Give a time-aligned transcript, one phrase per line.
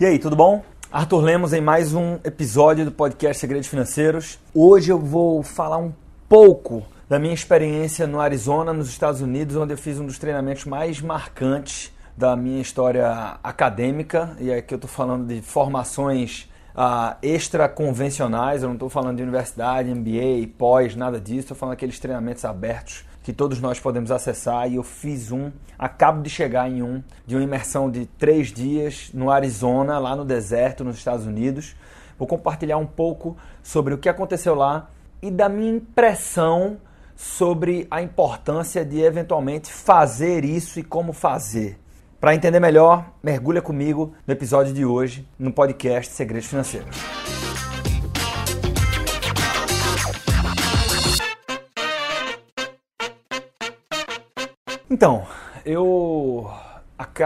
[0.00, 0.60] E aí, tudo bom?
[0.90, 4.40] Arthur Lemos em mais um episódio do podcast Segredos Financeiros.
[4.52, 5.92] Hoje eu vou falar um
[6.28, 10.64] pouco da minha experiência no Arizona, nos Estados Unidos, onde eu fiz um dos treinamentos
[10.64, 14.36] mais marcantes da minha história acadêmica.
[14.40, 19.22] E aqui eu estou falando de formações uh, extra convencionais, eu não estou falando de
[19.22, 24.70] universidade, MBA, pós, nada disso, estou falando daqueles treinamentos abertos que todos nós podemos acessar
[24.70, 29.10] e eu fiz um, acabo de chegar em um, de uma imersão de três dias
[29.14, 31.74] no Arizona, lá no deserto, nos Estados Unidos.
[32.18, 34.90] Vou compartilhar um pouco sobre o que aconteceu lá
[35.22, 36.76] e da minha impressão
[37.16, 41.78] sobre a importância de eventualmente fazer isso e como fazer.
[42.20, 47.33] Para entender melhor, mergulha comigo no episódio de hoje no podcast Segredos Financeiros.
[54.94, 55.26] Então,
[55.66, 56.48] eu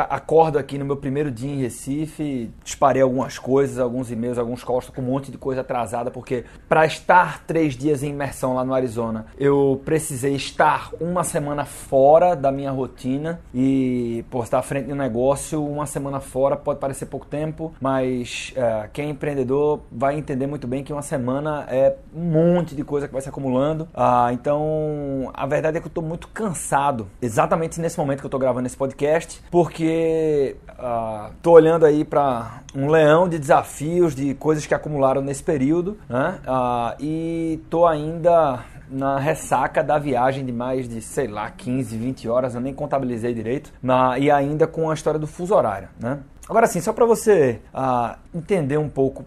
[0.09, 4.89] acordo aqui no meu primeiro dia em Recife, disparei algumas coisas, alguns e-mails, alguns calls,
[4.91, 8.75] com um monte de coisa atrasada, porque para estar três dias em imersão lá no
[8.75, 14.87] Arizona, eu precisei estar uma semana fora da minha rotina e, por estar à frente
[14.87, 19.81] de um negócio, uma semana fora pode parecer pouco tempo, mas é, quem é empreendedor
[19.91, 23.29] vai entender muito bem que uma semana é um monte de coisa que vai se
[23.29, 23.89] acumulando.
[23.95, 28.29] Ah, então, a verdade é que eu estou muito cansado, exatamente nesse momento que eu
[28.29, 34.35] estou gravando esse podcast, porque uh, tô olhando aí para um leão de desafios, de
[34.35, 36.39] coisas que acumularam nesse período, né?
[36.47, 42.29] Uh, e tô ainda na ressaca da viagem de mais de, sei lá, 15, 20
[42.29, 46.21] horas, eu nem contabilizei direito, na, e ainda com a história do fuso horário, né?
[46.49, 49.23] Agora sim, só para você uh, entender um pouco,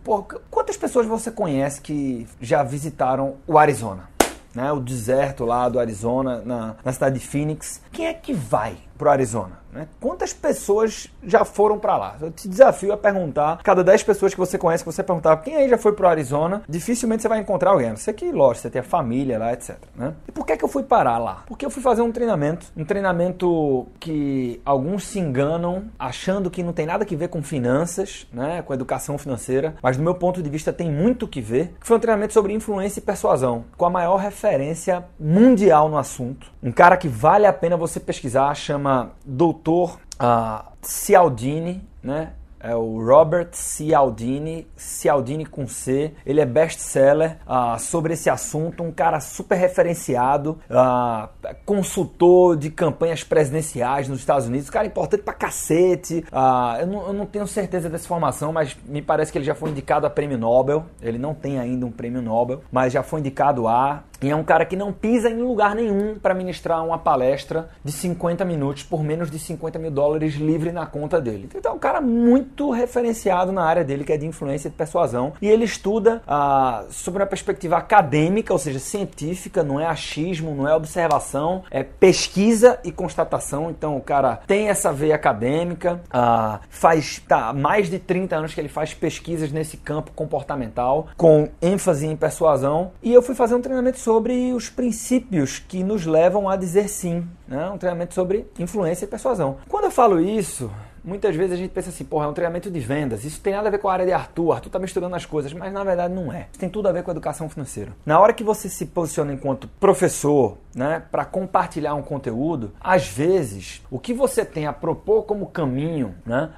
[0.50, 4.09] quantas pessoas você conhece que já visitaram o Arizona?
[4.53, 7.81] Né, o deserto lá do Arizona, na, na cidade de Phoenix.
[7.89, 9.62] Quem é que vai pro Arizona?
[9.74, 9.88] Né?
[10.00, 12.18] Quantas pessoas já foram para lá?
[12.22, 15.56] Eu te desafio a perguntar, cada 10 pessoas que você conhece, que você perguntar quem
[15.56, 17.96] aí já foi pro Arizona, dificilmente você vai encontrar alguém.
[17.96, 19.78] Você que, lógico, você tem a família lá, etc.
[19.96, 20.14] Né?
[20.28, 21.44] E por que, que eu fui parar lá?
[21.48, 26.74] Porque eu fui fazer um treinamento, um treinamento que alguns se enganam achando que não
[26.74, 28.62] tem nada que ver com finanças, né?
[28.62, 31.74] com educação financeira, mas do meu ponto de vista tem muito que ver.
[31.80, 36.52] Foi um treinamento sobre influência e persuasão, com a maior referência mundial no assunto.
[36.62, 38.91] Um cara que vale a pena você pesquisar, chama
[39.25, 42.34] Doutor uh, Cialdini, né?
[42.63, 46.13] é o Robert Cialdini, Cialdini com C.
[46.25, 51.28] Ele é best-seller uh, sobre esse assunto, um cara super referenciado, uh,
[51.66, 56.24] consultor de campanhas presidenciais nos Estados Unidos, cara importante pra cacete.
[56.31, 59.56] Uh, eu, não, eu, não, tenho certeza dessa informação, mas me parece que ele já
[59.56, 60.85] foi indicado a prêmio Nobel.
[61.01, 64.03] Ele não tem ainda um prêmio Nobel, mas já foi indicado a.
[64.22, 67.92] E é um cara que não pisa em lugar nenhum para ministrar uma palestra de
[67.92, 71.50] 50 minutos por menos de 50 mil dólares livre na conta dele.
[71.56, 75.34] Então é um cara muito referenciado na área dele, que é de influência e persuasão.
[75.42, 80.68] E ele estuda ah, sobre uma perspectiva acadêmica, ou seja, científica, não é achismo, não
[80.68, 83.72] é observação, é pesquisa e constatação.
[83.72, 88.62] Então o cara tem essa veia acadêmica, ah, faz tá, mais de 30 anos que
[88.62, 92.92] ele faz pesquisas nesse campo comportamental, com ênfase em persuasão.
[93.02, 96.90] E eu fui fazer um treinamento sobre sobre os princípios que nos levam a dizer
[96.90, 97.70] sim, né?
[97.70, 99.60] um treinamento sobre influência e persuasão.
[99.70, 100.70] Quando eu falo isso,
[101.02, 103.70] muitas vezes a gente pensa assim, porra, é um treinamento de vendas, isso tem nada
[103.70, 106.14] a ver com a área de Arthur, Arthur tá misturando as coisas, mas na verdade
[106.14, 106.48] não é.
[106.52, 107.94] Isso tem tudo a ver com a educação financeira.
[108.06, 113.82] Na hora que você se posiciona enquanto professor, né, para compartilhar um conteúdo, às vezes
[113.90, 116.50] o que você tem a propor como caminho, né,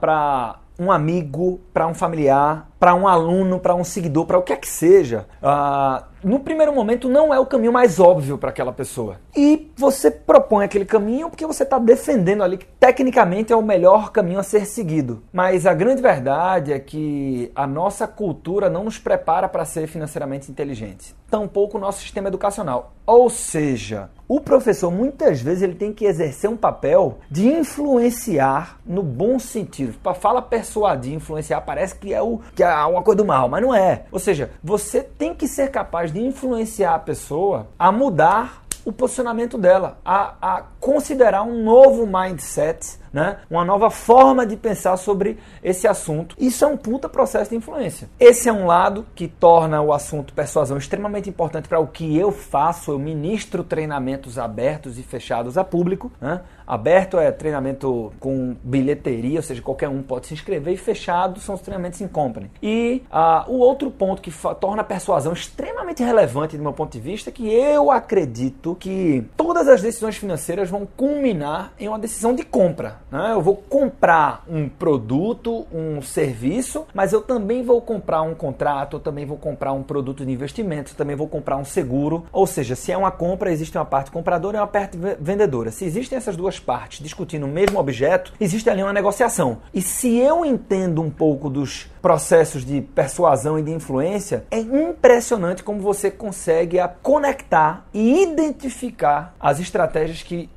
[0.00, 4.52] para um amigo, para um familiar, para um aluno, para um seguidor, para o que
[4.52, 8.72] é que seja, uh, no primeiro momento não é o caminho mais óbvio para aquela
[8.72, 9.16] pessoa.
[9.36, 14.10] E você propõe aquele caminho porque você está defendendo ali que tecnicamente é o melhor
[14.10, 15.22] caminho a ser seguido.
[15.32, 20.50] Mas a grande verdade é que a nossa cultura não nos prepara para ser financeiramente
[20.50, 21.14] inteligente.
[21.30, 22.92] Tampouco o nosso sistema educacional.
[23.06, 29.02] Ou seja, o professor muitas vezes ele tem que exercer um papel de influenciar no
[29.02, 29.98] bom sentido.
[30.02, 33.60] Para fala persuadir, influenciar parece que é o que é uma coisa do mal, mas
[33.60, 34.04] não é.
[34.10, 39.56] Ou seja, você tem que ser capaz de influenciar a pessoa a mudar o posicionamento
[39.56, 43.38] dela, a, a considerar um novo mindset né?
[43.50, 46.34] uma nova forma de pensar sobre esse assunto.
[46.38, 48.08] Isso é um puta processo de influência.
[48.18, 52.32] Esse é um lado que torna o assunto persuasão extremamente importante para o que eu
[52.32, 52.92] faço.
[52.92, 56.10] Eu ministro treinamentos abertos e fechados a público.
[56.20, 56.40] Né?
[56.72, 61.54] Aberto é treinamento com bilheteria, ou seja, qualquer um pode se inscrever, e fechado são
[61.54, 62.50] os treinamentos em company.
[62.62, 66.98] E uh, o outro ponto que torna a persuasão extremamente relevante do meu ponto de
[66.98, 72.34] vista é que eu acredito que todas as decisões financeiras vão culminar em uma decisão
[72.34, 73.00] de compra.
[73.10, 73.32] Né?
[73.32, 79.00] Eu vou comprar um produto, um serviço, mas eu também vou comprar um contrato, eu
[79.00, 82.24] também vou comprar um produto de investimento, eu também vou comprar um seguro.
[82.32, 85.70] Ou seja, se é uma compra, existe uma parte compradora e uma parte vendedora.
[85.70, 89.58] Se existem essas duas partes discutindo o mesmo objeto, existe ali uma negociação.
[89.74, 95.62] E se eu entendo um pouco dos processos de persuasão e de influência, é impressionante
[95.62, 100.50] como você consegue conectar e identificar as estratégias que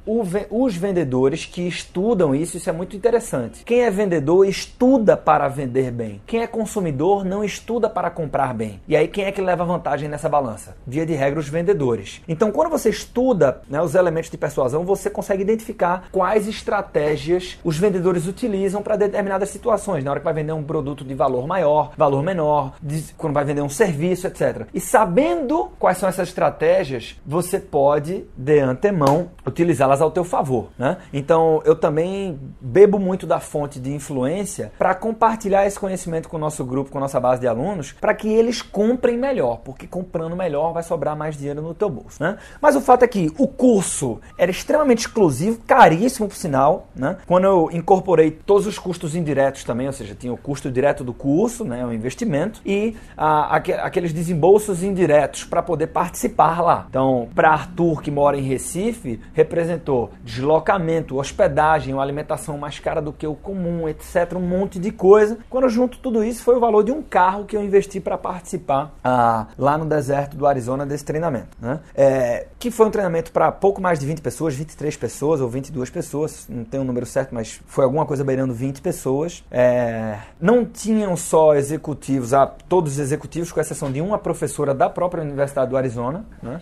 [0.50, 3.63] os vendedores que estudam isso, isso é muito interessante.
[3.63, 6.21] Quem é vendedor estuda para vender bem.
[6.25, 8.81] Quem é consumidor não estuda para comprar bem.
[8.88, 10.75] E aí quem é que leva vantagem nessa balança?
[10.88, 12.21] Via de regra os vendedores.
[12.27, 17.77] Então quando você estuda né, os elementos de persuasão, você consegue identificar quais estratégias os
[17.77, 20.03] vendedores utilizam para determinadas situações.
[20.03, 22.74] Na hora que vai vender um produto de valor valor maior, valor menor,
[23.18, 24.68] quando vai vender um serviço, etc.
[24.74, 30.70] E sabendo quais são essas estratégias, você pode, de antemão, utilizá-las ao teu favor.
[30.78, 30.98] Né?
[31.12, 36.40] Então, eu também bebo muito da fonte de influência para compartilhar esse conhecimento com o
[36.40, 40.36] nosso grupo, com a nossa base de alunos, para que eles comprem melhor, porque comprando
[40.36, 42.22] melhor vai sobrar mais dinheiro no teu bolso.
[42.22, 42.38] Né?
[42.62, 46.88] Mas o fato é que o curso era extremamente exclusivo, caríssimo por sinal.
[46.96, 47.18] Né?
[47.26, 51.14] Quando eu incorporei todos os custos indiretos também, ou seja, tinha o custo direto do
[51.14, 56.86] curso, curso, né, um investimento, e ah, aqueles desembolsos indiretos para poder participar lá.
[56.88, 63.12] Então, para Arthur, que mora em Recife, representou deslocamento, hospedagem, uma alimentação mais cara do
[63.12, 64.33] que o comum, etc.
[64.36, 65.39] Um monte de coisa.
[65.50, 68.94] Quando junto tudo isso, foi o valor de um carro que eu investi para participar
[69.04, 71.57] ah, lá no deserto do Arizona desse treinamento.
[71.60, 71.80] Né?
[71.95, 75.88] É, que foi um treinamento para pouco mais de 20 pessoas, 23 pessoas ou 22
[75.91, 79.44] pessoas, não tenho o um número certo, mas foi alguma coisa beirando 20 pessoas.
[79.51, 84.89] É, não tinham só executivos, a, todos os executivos, com exceção de uma professora da
[84.89, 86.59] própria Universidade do Arizona, né?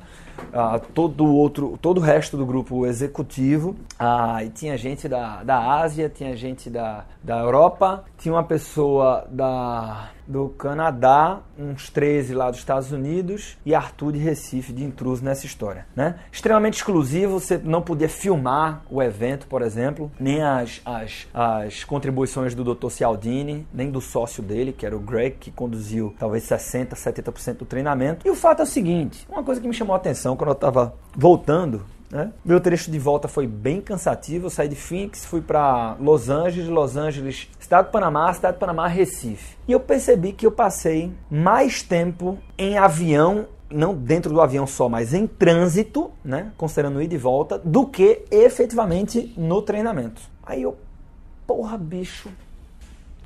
[0.52, 3.70] Uh, todo outro, todo o resto do grupo executivo.
[3.94, 9.26] Uh, e tinha gente da, da Ásia, tinha gente da, da Europa, tinha uma pessoa
[9.30, 15.24] da, do Canadá, uns 13 lá dos Estados Unidos e Arthur de Recife de intruso
[15.24, 15.86] nessa história.
[15.96, 16.16] Né?
[16.32, 22.56] Extremamente exclusivo, você não podia filmar o evento, por exemplo, nem as, as, as contribuições
[22.56, 22.90] do Dr.
[22.90, 27.66] Cialdini, nem do sócio dele, que era o Greg, que conduziu talvez 60%, 70% do
[27.66, 28.28] treinamento.
[28.28, 30.54] E o fato é o seguinte: uma coisa que me chamou a atenção quando eu
[30.54, 32.32] estava voltando né?
[32.46, 34.46] Meu trecho de volta foi bem cansativo.
[34.46, 38.60] Eu saí de Phoenix, fui para Los Angeles, Los Angeles, Estado do Panamá, Estado do
[38.60, 39.58] Panamá, Recife.
[39.68, 44.88] E eu percebi que eu passei mais tempo em avião não dentro do avião só,
[44.88, 50.22] mas em trânsito, né, considerando ida e volta, do que efetivamente no treinamento.
[50.44, 50.78] Aí eu,
[51.48, 52.30] porra, bicho.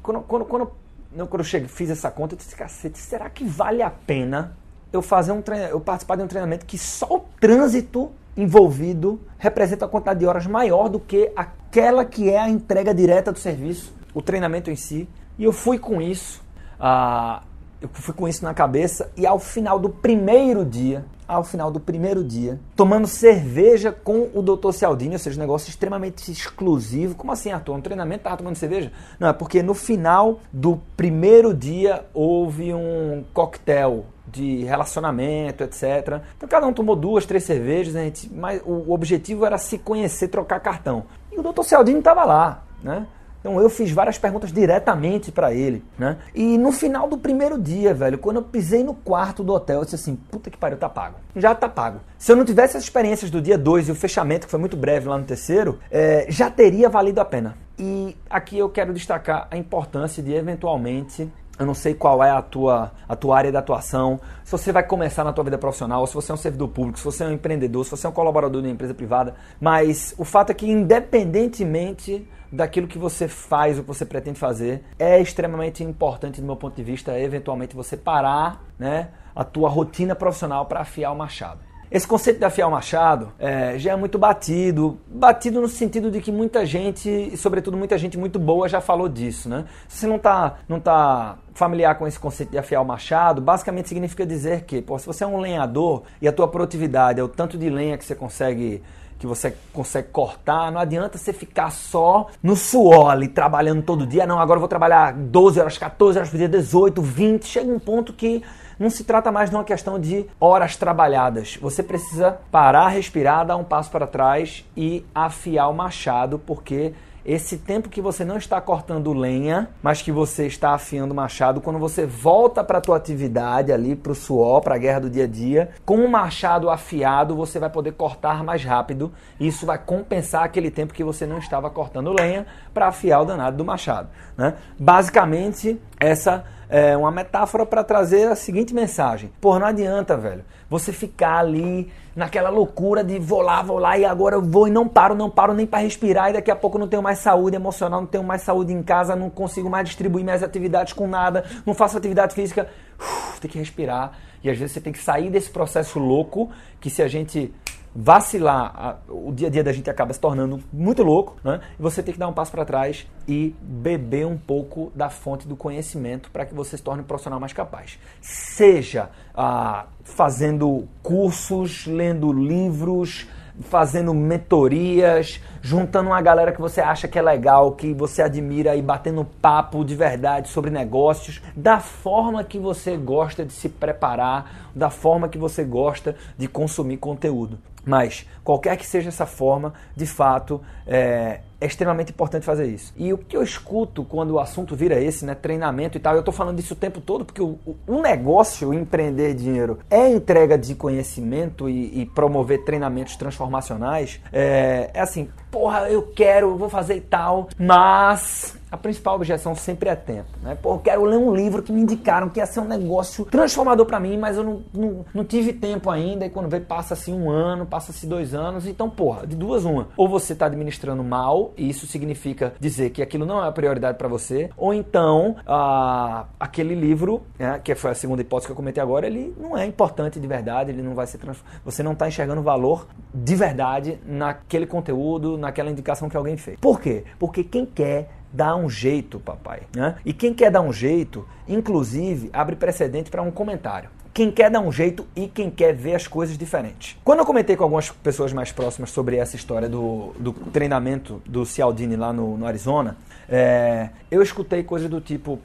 [0.02, 0.72] Quando, quando, quando,
[1.14, 4.56] quando eu cheguei, fiz essa conta, eu disse, cacete, será que vale a pena
[4.94, 9.86] eu fazer um treino, eu participar de um treinamento que só o trânsito envolvido representa
[9.86, 13.94] a quantidade de horas maior do que aquela que é a entrega direta do serviço,
[14.14, 15.10] o treinamento em si.
[15.38, 16.42] E eu fui com isso,
[16.80, 17.42] uh,
[17.82, 21.80] eu fui com isso na cabeça e ao final do primeiro dia, ao final do
[21.80, 24.72] primeiro dia, tomando cerveja com o Dr.
[24.72, 27.16] Cialdini, ou seja, um negócio extremamente exclusivo.
[27.16, 27.76] Como assim, Arthur?
[27.76, 28.92] Um treinamento tava tomando cerveja?
[29.20, 36.22] Não, é porque no final do primeiro dia houve um coquetel de relacionamento, etc.
[36.36, 40.28] Então cada um tomou duas, três cervejas, a gente, mas o objetivo era se conhecer,
[40.28, 41.06] trocar cartão.
[41.32, 41.64] E o Dr.
[41.64, 43.08] Cialdini estava lá, né?
[43.40, 46.18] Então eu fiz várias perguntas diretamente para ele, né?
[46.36, 49.84] E no final do primeiro dia, velho, quando eu pisei no quarto do hotel, eu
[49.84, 51.16] disse assim: puta que pariu, tá pago.
[51.36, 52.02] Já tá pago.
[52.18, 54.76] Se eu não tivesse as experiências do dia 2 e o fechamento, que foi muito
[54.76, 57.56] breve lá no terceiro, é, já teria valido a pena.
[57.80, 62.42] E aqui eu quero destacar a importância de eventualmente eu não sei qual é a
[62.42, 66.14] tua, a tua área de atuação, se você vai começar na tua vida profissional, se
[66.14, 68.62] você é um servidor público, se você é um empreendedor, se você é um colaborador
[68.62, 73.82] de uma empresa privada, mas o fato é que independentemente daquilo que você faz, o
[73.82, 78.64] que você pretende fazer, é extremamente importante do meu ponto de vista, eventualmente você parar,
[78.80, 81.67] né, a tua rotina profissional para afiar o machado.
[81.90, 86.20] Esse conceito de afiar o machado é, já é muito batido, batido no sentido de
[86.20, 89.66] que muita gente, e sobretudo muita gente muito boa, já falou disso, né?
[89.88, 93.88] Se você não está não tá familiar com esse conceito de afiar o machado, basicamente
[93.88, 97.28] significa dizer que, pô, se você é um lenhador e a tua produtividade é o
[97.28, 98.84] tanto de lenha que você consegue
[99.18, 104.28] que você consegue cortar, não adianta você ficar só no suor ali, trabalhando todo dia.
[104.28, 107.46] Não, agora eu vou trabalhar 12 horas, 14 horas por dia, 18, 20.
[107.46, 108.44] Chega um ponto que
[108.80, 111.58] não se trata mais de uma questão de horas trabalhadas.
[111.62, 116.94] Você precisa parar, respirar, dar um passo para trás e afiar o machado, porque
[117.28, 121.60] esse tempo que você não está cortando lenha, mas que você está afiando o machado,
[121.60, 125.10] quando você volta para a tua atividade ali, para o suor, para a guerra do
[125.10, 129.12] dia a dia, com o machado afiado, você vai poder cortar mais rápido.
[129.38, 133.58] Isso vai compensar aquele tempo que você não estava cortando lenha para afiar o danado
[133.58, 134.08] do machado.
[134.38, 134.54] Né?
[134.80, 140.92] Basicamente, essa é uma metáfora para trazer a seguinte mensagem: Pô, não adianta, velho, você
[140.92, 144.88] ficar ali naquela loucura de vou lá, vou lá e agora eu vou e não
[144.88, 148.02] paro, não paro nem para respirar e daqui a pouco não tenho mais saúde emocional,
[148.02, 151.74] não tenho mais saúde em casa, não consigo mais distribuir minhas atividades com nada, não
[151.74, 152.68] faço atividade física.
[153.00, 154.14] Uf, tem que respirar.
[154.44, 157.54] E às vezes você tem que sair desse processo louco que se a gente
[157.96, 161.62] vacilar, o dia a dia da gente acaba se tornando muito louco, né?
[161.80, 165.48] E você tem que dar um passo para trás e beber um pouco da fonte
[165.48, 167.98] do conhecimento para que você se torne um profissional mais capaz.
[168.22, 173.28] Seja ah, fazendo cursos, lendo livros,
[173.62, 178.82] fazendo mentorias, juntando uma galera que você acha que é legal, que você admira e
[178.82, 184.90] batendo papo de verdade sobre negócios, da forma que você gosta de se preparar, da
[184.90, 187.60] forma que você gosta de consumir conteúdo.
[187.88, 192.94] Mas, qualquer que seja essa forma, de fato, é, é, extremamente importante fazer isso.
[192.98, 196.20] E o que eu escuto quando o assunto vira esse, né, treinamento e tal, eu
[196.20, 200.58] estou falando disso o tempo todo, porque o, o negócio, o empreender dinheiro, é entrega
[200.58, 204.20] de conhecimento e, e promover treinamentos transformacionais.
[204.34, 209.90] É, é assim, porra, eu quero, vou fazer e tal, mas a principal objeção sempre
[209.90, 210.30] é tempo.
[210.42, 210.56] Né?
[210.56, 213.86] Pô, eu quero ler um livro que me indicaram que ia ser um negócio transformador
[213.86, 216.26] para mim, mas eu não, não, não, tive tempo ainda.
[216.26, 218.68] E quando vê, passa-se um ano, passa-se dois anos.
[218.68, 219.88] Então, porra, de duas, uma.
[219.96, 223.98] Ou você está administrando mal, e isso significa dizer que aquilo não é a prioridade
[223.98, 228.56] para você, ou então ah, aquele livro, né, que foi a segunda hipótese que eu
[228.56, 231.20] comentei agora, ele não é importante de verdade, ele não vai ser.
[231.66, 236.60] Você não está enxergando valor de verdade naquele conteúdo, naquela indicação que alguém fez.
[236.60, 237.04] Por quê?
[237.18, 239.62] Porque quem quer dá um jeito, papai.
[239.76, 239.96] Né?
[240.06, 243.90] E quem quer dar um jeito, inclusive, abre precedente para um comentário.
[244.18, 246.98] Quem quer dar um jeito e quem quer ver as coisas diferentes.
[247.04, 251.46] Quando eu comentei com algumas pessoas mais próximas sobre essa história do, do treinamento do
[251.46, 252.98] Cialdini lá no, no Arizona,
[253.30, 255.40] é, eu escutei coisas do tipo: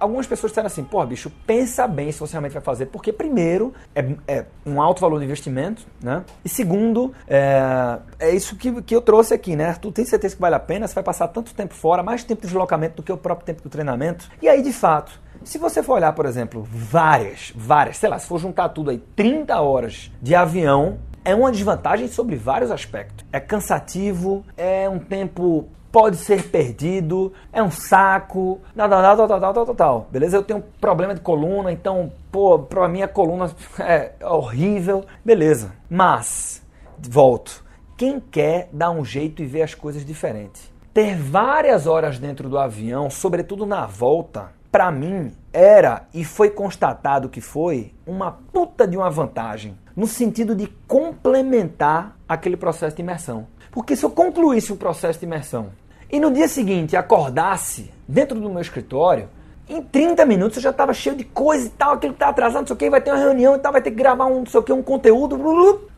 [0.00, 3.72] algumas pessoas disseram assim, pô, bicho, pensa bem se você realmente vai fazer, porque primeiro
[3.94, 6.24] é, é um alto valor de investimento, né?
[6.44, 9.76] E segundo, é, é isso que, que eu trouxe aqui, né?
[9.80, 12.40] Tu tem certeza que vale a pena, você vai passar tanto tempo fora, mais tempo
[12.40, 14.28] de deslocamento do que o próprio tempo do treinamento.
[14.42, 18.26] E aí, de fato, se você for olhar, por exemplo, várias, várias, sei lá, se
[18.26, 23.24] for juntar tudo aí, 30 horas de avião, é uma desvantagem sobre vários aspectos.
[23.32, 29.54] É cansativo, é um tempo pode ser perdido, é um saco, nada, nada, tal, tal,
[29.54, 30.36] tal, tal, tal, beleza?
[30.36, 33.50] Eu tenho problema de coluna, então, pô, pra minha coluna
[33.80, 35.72] é horrível, beleza.
[35.88, 36.62] Mas,
[36.98, 37.64] volto,
[37.96, 40.70] quem quer dar um jeito e ver as coisas diferentes?
[40.92, 47.28] Ter várias horas dentro do avião, sobretudo na volta, para mim era e foi constatado
[47.28, 53.46] que foi uma puta de uma vantagem, no sentido de complementar aquele processo de imersão.
[53.70, 55.70] Porque se eu concluísse o processo de imersão
[56.10, 59.28] e no dia seguinte acordasse dentro do meu escritório,
[59.68, 62.62] em 30 minutos eu já estava cheio de coisa e tal, aquilo que está atrasado,
[62.62, 64.38] não sei o que, vai ter uma reunião e tal, vai ter que gravar um,
[64.38, 65.38] não sei o que, um conteúdo,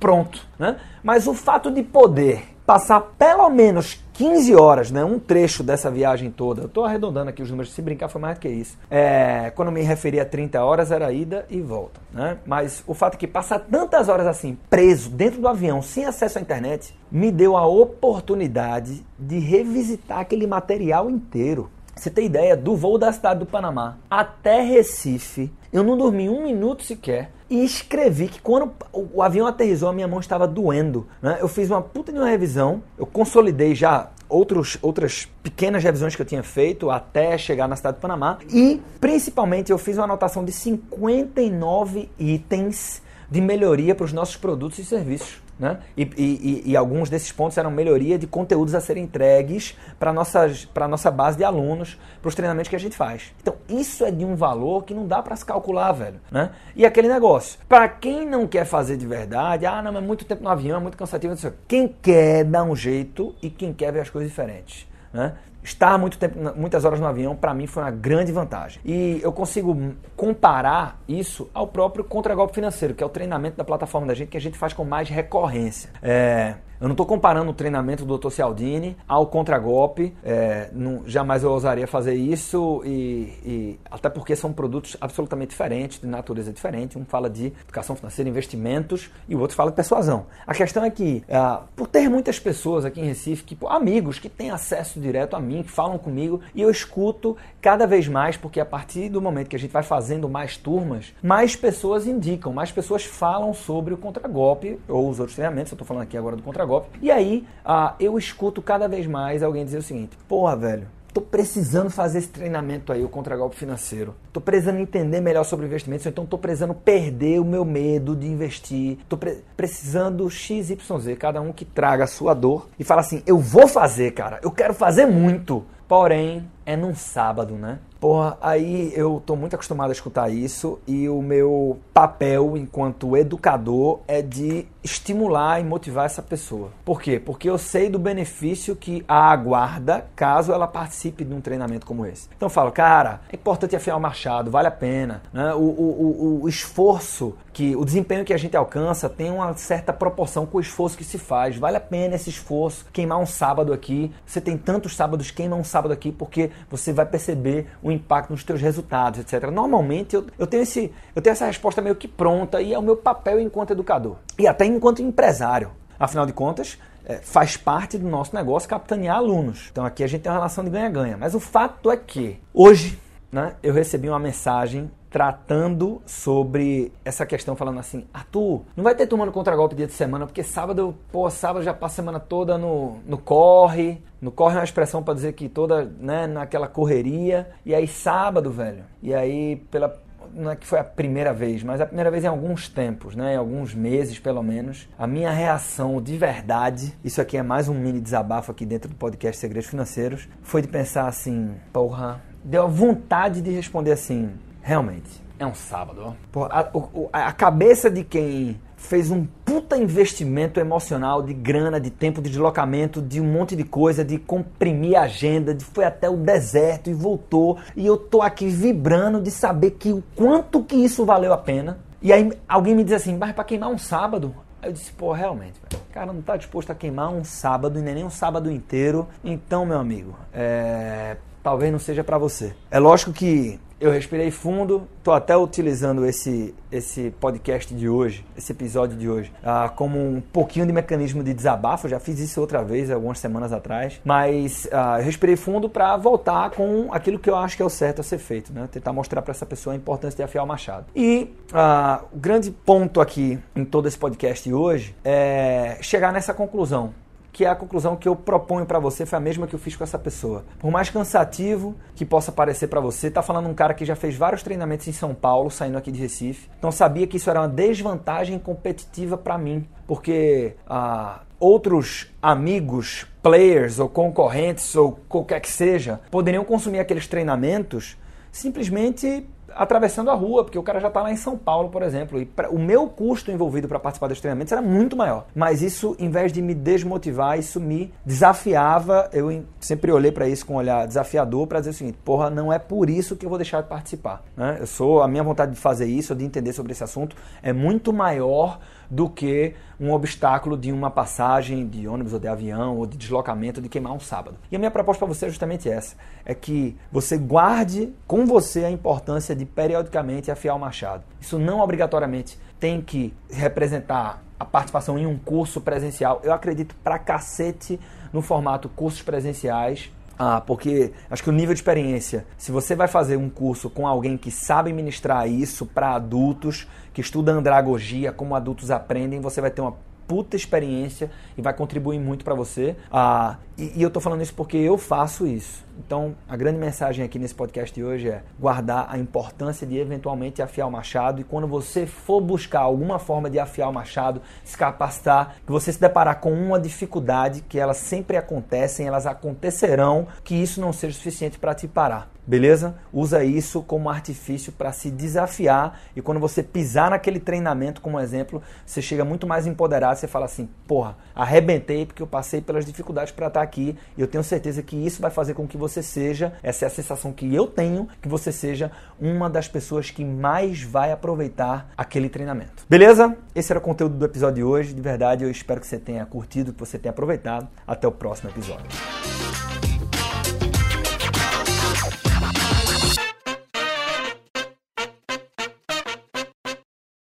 [0.00, 0.44] pronto.
[0.58, 0.76] Né?
[1.02, 6.30] Mas o fato de poder passar pelo menos 15 horas, né, um trecho dessa viagem
[6.30, 8.76] toda, eu estou arredondando aqui os números, se brincar foi mais do que isso.
[8.90, 12.02] É, quando me referia a 30 horas era ida e volta.
[12.12, 12.36] Né?
[12.44, 16.38] Mas o fato é que passar tantas horas assim, preso dentro do avião, sem acesso
[16.38, 21.70] à internet, me deu a oportunidade de revisitar aquele material inteiro.
[22.00, 26.42] Você tem ideia do voo da cidade do Panamá até Recife, eu não dormi um
[26.42, 31.06] minuto sequer e escrevi que quando o avião aterrizou, a minha mão estava doendo.
[31.20, 31.36] Né?
[31.42, 36.22] Eu fiz uma puta de uma revisão, eu consolidei já outros, outras pequenas revisões que
[36.22, 40.42] eu tinha feito até chegar na cidade do Panamá e principalmente eu fiz uma anotação
[40.42, 45.49] de 59 itens de melhoria para os nossos produtos e serviços.
[45.60, 45.78] Né?
[45.94, 50.88] E, e, e, alguns desses pontos eram melhoria de conteúdos a serem entregues para a
[50.88, 53.34] nossa base de alunos, para os treinamentos que a gente faz.
[53.42, 56.18] Então, isso é de um valor que não dá para se calcular, velho.
[56.30, 56.50] Né?
[56.74, 60.42] E aquele negócio, para quem não quer fazer de verdade, ah, não, é muito tempo
[60.42, 61.52] no avião, é muito cansativo, não sei.
[61.68, 64.88] quem quer dar um jeito e quem quer ver as coisas diferentes.
[65.12, 65.34] Né?
[65.62, 68.80] Estar muito tempo, muitas horas no avião, para mim foi uma grande vantagem.
[68.84, 74.06] E eu consigo comparar isso ao próprio contragolpe financeiro, que é o treinamento da plataforma
[74.06, 75.90] da gente que a gente faz com mais recorrência.
[76.02, 78.30] É, Eu não estou comparando o treinamento do Dr.
[78.30, 80.14] Cialdini ao contragolpe.
[80.24, 80.70] É,
[81.04, 82.98] jamais eu ousaria fazer isso e,
[83.44, 86.96] e, até porque são produtos absolutamente diferentes, de natureza diferente.
[86.96, 90.24] Um fala de educação financeira, investimentos e o outro fala de persuasão.
[90.46, 94.30] A questão é que, uh, por ter muitas pessoas aqui em Recife, que, amigos que
[94.30, 98.58] têm acesso direto a mim, que falam comigo, e eu escuto cada vez mais, porque
[98.58, 102.72] a partir do momento que a gente vai fazendo mais turmas, mais pessoas indicam, mais
[102.72, 105.72] pessoas falam sobre o contragolpe ou os outros treinamentos.
[105.72, 106.69] Eu estou falando aqui agora do contragolpe.
[107.00, 110.86] E aí uh, eu escuto cada vez mais alguém dizer o seguinte: porra, velho.
[111.12, 114.14] Tô precisando fazer esse treinamento aí, o contragolpe financeiro.
[114.32, 118.98] Tô precisando entender melhor sobre investimentos, então tô precisando perder o meu medo de investir.
[119.08, 120.78] Tô pre precisando XYZ,
[121.18, 124.38] cada um que traga a sua dor e fala assim: "Eu vou fazer, cara.
[124.40, 125.64] Eu quero fazer muito".
[125.90, 127.80] Porém, é num sábado, né?
[127.98, 133.98] Porra, aí eu tô muito acostumado a escutar isso e o meu papel enquanto educador
[134.06, 136.70] é de estimular e motivar essa pessoa.
[136.84, 137.20] Por quê?
[137.20, 142.06] Porque eu sei do benefício que a aguarda caso ela participe de um treinamento como
[142.06, 142.28] esse.
[142.36, 145.22] Então eu falo, cara, é importante afiar o machado, vale a pena.
[145.32, 145.54] Né?
[145.54, 149.92] O, o, o, o esforço que o desempenho que a gente alcança tem uma certa
[149.92, 151.56] proporção com o esforço que se faz.
[151.56, 152.86] Vale a pena esse esforço.
[152.92, 157.06] Queimar um sábado aqui, você tem tantos sábados, queima um sábado aqui porque você vai
[157.06, 159.50] perceber o impacto nos teus resultados, etc.
[159.50, 162.82] Normalmente eu, eu, tenho, esse, eu tenho essa resposta meio que pronta e é o
[162.82, 165.70] meu papel enquanto educador e até enquanto empresário.
[165.98, 169.68] Afinal de contas, é, faz parte do nosso negócio capitanear alunos.
[169.70, 171.16] Então aqui a gente tem uma relação de ganha-ganha.
[171.16, 172.98] Mas o fato é que hoje
[173.30, 179.06] né, eu recebi uma mensagem tratando sobre essa questão, falando assim: Arthur, não vai ter
[179.06, 182.56] turma no contragolpe dia de semana, porque sábado, pô, sábado já passa a semana toda
[182.56, 184.00] no, no corre.
[184.20, 187.50] No corre é uma expressão para dizer que toda, né, naquela correria.
[187.64, 188.84] E aí, sábado, velho.
[189.02, 190.00] E aí, pela.
[190.34, 193.34] Não é que foi a primeira vez, mas a primeira vez em alguns tempos, né?
[193.34, 194.88] Em alguns meses, pelo menos.
[194.98, 198.94] A minha reação de verdade, isso aqui é mais um mini desabafo aqui dentro do
[198.94, 204.30] podcast Segredos Financeiros, foi de pensar assim: porra, deu a vontade de responder assim:
[204.62, 206.14] Realmente, é um sábado.
[206.30, 206.70] Porra,
[207.12, 212.30] a, a, cabeça de quem fez um puta investimento emocional de grana, de tempo de
[212.30, 216.90] deslocamento, de um monte de coisa, de comprimir a agenda, de foi até o deserto
[216.90, 217.58] e voltou.
[217.76, 221.78] E eu tô aqui vibrando de saber que o quanto que isso valeu a pena.
[222.02, 224.34] E aí alguém me diz assim, mas para queimar um sábado?
[224.60, 225.60] Aí eu disse, pô, realmente,
[225.92, 229.06] cara não tá disposto a queimar um sábado e nem um sábado inteiro.
[229.22, 231.16] Então, meu amigo, é...
[231.42, 232.54] talvez não seja para você.
[232.70, 238.52] É lógico que eu respirei fundo, estou até utilizando esse, esse podcast de hoje, esse
[238.52, 241.88] episódio de hoje, ah, como um pouquinho de mecanismo de desabafo.
[241.88, 246.50] Já fiz isso outra vez, algumas semanas atrás, mas ah, eu respirei fundo para voltar
[246.50, 248.68] com aquilo que eu acho que é o certo a ser feito, né?
[248.70, 250.84] tentar mostrar para essa pessoa a importância de afiar o machado.
[250.94, 256.34] E ah, o grande ponto aqui em todo esse podcast de hoje é chegar nessa
[256.34, 256.92] conclusão
[257.32, 259.76] que é a conclusão que eu proponho para você, foi a mesma que eu fiz
[259.76, 260.44] com essa pessoa.
[260.58, 264.16] Por mais cansativo que possa parecer para você, tá falando um cara que já fez
[264.16, 266.48] vários treinamentos em São Paulo, saindo aqui de Recife.
[266.58, 273.78] Então sabia que isso era uma desvantagem competitiva para mim, porque ah, outros amigos, players
[273.78, 277.96] ou concorrentes ou qualquer que seja, poderiam consumir aqueles treinamentos
[278.30, 282.20] simplesmente atravessando a rua, porque o cara já está lá em São Paulo, por exemplo.
[282.20, 285.26] E pra, o meu custo envolvido para participar dos treinamentos era muito maior.
[285.34, 289.08] Mas isso, em vez de me desmotivar, isso me desafiava.
[289.12, 292.52] Eu sempre olhei para isso com um olhar desafiador para dizer o seguinte: porra, não
[292.52, 294.22] é por isso que eu vou deixar de participar.
[294.36, 294.58] Né?
[294.60, 297.92] Eu sou a minha vontade de fazer isso, de entender sobre esse assunto, é muito
[297.92, 298.58] maior
[298.90, 303.62] do que um obstáculo de uma passagem de ônibus ou de avião ou de deslocamento
[303.62, 304.36] de queimar um sábado.
[304.50, 308.64] E a minha proposta para você é justamente essa: é que você guarde com você
[308.64, 311.04] a importância de periodicamente afiar o machado.
[311.20, 316.20] Isso não obrigatoriamente tem que representar a participação em um curso presencial.
[316.24, 317.78] Eu acredito pra cacete
[318.12, 319.90] no formato cursos presenciais
[320.22, 323.86] ah, porque acho que o nível de experiência, se você vai fazer um curso com
[323.86, 329.50] alguém que sabe ministrar isso para adultos, que estuda andragogia, como adultos aprendem, você vai
[329.50, 329.74] ter uma
[330.06, 332.76] puta experiência e vai contribuir muito para você.
[332.92, 335.64] Ah, e, e, eu tô falando isso porque eu faço isso.
[335.86, 340.42] Então, a grande mensagem aqui nesse podcast de hoje é guardar a importância de eventualmente
[340.42, 344.58] afiar o machado e quando você for buscar alguma forma de afiar o machado, se
[344.58, 350.34] capacitar, que você se deparar com uma dificuldade, que elas sempre acontecem, elas acontecerão, que
[350.34, 352.10] isso não seja suficiente para te parar.
[352.26, 352.76] beleza?
[352.92, 358.40] Usa isso como artifício para se desafiar e quando você pisar naquele treinamento, como exemplo,
[358.64, 363.12] você chega muito mais empoderado, você fala assim, porra, arrebentei porque eu passei pelas dificuldades
[363.12, 366.32] para estar aqui e eu tenho certeza que isso vai fazer com que você seja,
[366.42, 370.62] essa é a sensação que eu tenho, que você seja uma das pessoas que mais
[370.62, 372.64] vai aproveitar aquele treinamento.
[372.68, 373.16] Beleza?
[373.34, 374.74] Esse era o conteúdo do episódio de hoje.
[374.74, 377.48] De verdade, eu espero que você tenha curtido, que você tenha aproveitado.
[377.66, 378.66] Até o próximo episódio.